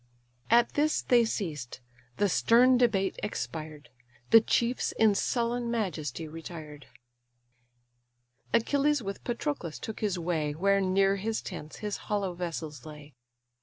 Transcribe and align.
At 0.49 0.73
this 0.73 1.03
they 1.03 1.25
ceased: 1.25 1.79
the 2.17 2.27
stern 2.27 2.75
debate 2.75 3.19
expired: 3.21 3.89
The 4.31 4.41
chiefs 4.41 4.93
in 4.93 5.13
sullen 5.13 5.69
majesty 5.69 6.27
retired. 6.27 6.87
Achilles 8.51 9.03
with 9.03 9.23
Patroclus 9.23 9.77
took 9.77 9.99
his 9.99 10.17
way 10.17 10.53
Where 10.55 10.81
near 10.81 11.17
his 11.17 11.43
tents 11.43 11.75
his 11.85 11.97
hollow 11.97 12.33
vessels 12.33 12.83
lay. 12.83 13.13